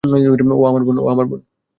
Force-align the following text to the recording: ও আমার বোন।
ও 0.53 0.61
আমার 0.65 1.25
বোন। 1.27 1.41